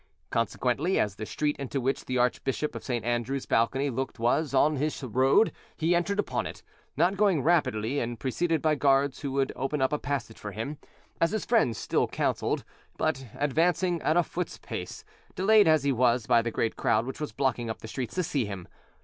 [0.31, 3.05] Consequently, as the street into which the Archbishop of St.
[3.05, 6.63] Andrews' balcony looked was on his road, he entered upon it,
[6.97, 10.79] not going rapidly and preceded by guards who would open up a passage for him,
[11.21, 12.63] as his friends still counselled,
[12.97, 15.03] but advancing at a foot's pace,
[15.35, 18.23] delayed as he was by the great crowd which was blocking up the streets to
[18.23, 18.67] see him.